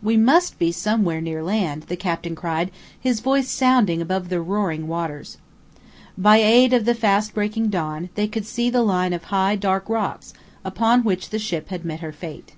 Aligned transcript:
"We 0.00 0.16
must 0.16 0.56
be 0.60 0.70
somewhere 0.70 1.20
near 1.20 1.42
land," 1.42 1.86
the 1.88 1.96
captain 1.96 2.36
cried, 2.36 2.70
his 3.00 3.18
voice 3.18 3.48
sounding 3.50 4.00
above 4.00 4.28
the 4.28 4.40
roaring 4.40 4.86
waters. 4.86 5.36
By 6.16 6.36
aid 6.36 6.72
of 6.72 6.84
the 6.84 6.94
fast 6.94 7.34
breaking 7.34 7.70
dawn, 7.70 8.08
they 8.14 8.28
could 8.28 8.46
see 8.46 8.70
the 8.70 8.82
line 8.82 9.12
of 9.12 9.24
high, 9.24 9.56
dark 9.56 9.88
rocks, 9.88 10.32
upon 10.64 11.02
which 11.02 11.30
the 11.30 11.40
ship 11.40 11.70
had 11.70 11.84
met 11.84 11.98
her 11.98 12.12
fate. 12.12 12.52